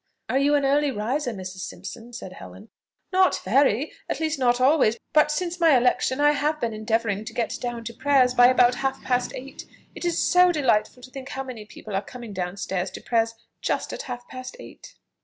[0.29, 1.59] "Are you an early riser, Mrs.
[1.59, 2.69] Simpson?" said Helen.
[3.13, 7.33] "Not very, at least not always; but since my election I have been endeavouring to
[7.33, 9.67] get down to prayers by about half past eight.
[9.93, 13.35] It is so delightful to think how many people are coming down stairs to prayers
[13.61, 14.95] just at half past eight!"